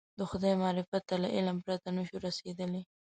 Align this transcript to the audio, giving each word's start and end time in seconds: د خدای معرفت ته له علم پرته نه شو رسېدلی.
د 0.17 0.19
خدای 0.31 0.53
معرفت 0.61 1.01
ته 1.09 1.15
له 1.23 1.27
علم 1.35 1.57
پرته 1.65 1.89
نه 1.97 2.03
شو 2.07 2.17
رسېدلی. 2.27 2.81